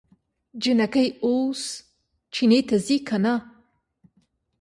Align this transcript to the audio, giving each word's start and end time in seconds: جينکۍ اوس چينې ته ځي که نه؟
جينکۍ 0.61 1.07
اوس 1.25 1.61
چينې 2.33 2.59
ته 2.67 2.75
ځي 2.85 2.97
که 3.07 3.17
نه؟ 3.23 3.33